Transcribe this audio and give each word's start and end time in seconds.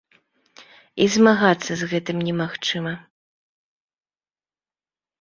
І 1.05 1.07
змагацца 1.17 1.71
з 1.83 1.91
гэтым 1.93 2.17
немагчыма. 2.31 2.93